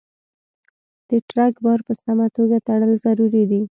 د 1.09 1.11
ټرک 1.29 1.53
بار 1.65 1.79
په 1.87 1.93
سمه 2.03 2.27
توګه 2.37 2.57
تړل 2.67 2.91
ضروري 3.05 3.43
دي. 3.49 3.59